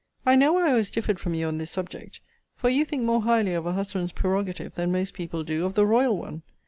[0.25, 2.21] I know I always differed from you on this subject:
[2.55, 5.85] for you think more highly of a husband's prerogative than most people do of the
[5.85, 6.41] royal one.